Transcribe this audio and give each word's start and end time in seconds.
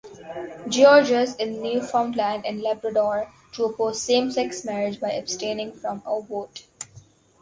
George's 0.67 1.35
in 1.35 1.61
Newfoundland 1.61 2.43
and 2.43 2.59
Labrador, 2.59 3.31
to 3.51 3.65
oppose 3.65 4.01
same-sex 4.01 4.65
marriage 4.65 4.99
by 4.99 5.11
abstaining 5.11 5.71
from 5.73 6.01
a 6.07 6.19
vote. 6.19 6.63